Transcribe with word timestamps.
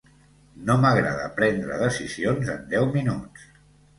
No 0.69 0.77
m’agrada 0.85 1.27
prendre 1.41 1.77
decisions 1.83 2.51
en 2.57 2.65
deu 2.75 2.91
minuts. 2.99 3.47